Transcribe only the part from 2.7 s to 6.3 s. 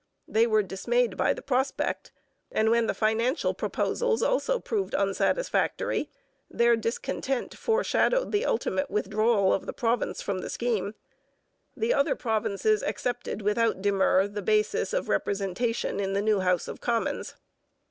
when the financial proposals also proved unsatisfactory,